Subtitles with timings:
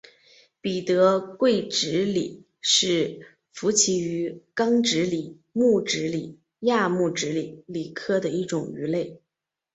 [0.61, 9.21] 彼得桂脂鲤是辐鳍鱼纲脂鲤目脂鲤亚目鲑脂鲤科的一种鱼类。